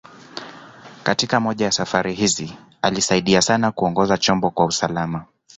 Katika 1.03 1.39
moja 1.39 1.65
ya 1.65 1.71
safari 1.71 2.13
hizi, 2.13 2.57
alisaidia 2.81 3.41
sana 3.41 3.71
kuongoza 3.71 4.17
chombo 4.17 4.49
kwa 4.51 4.65
usalama. 4.65 5.25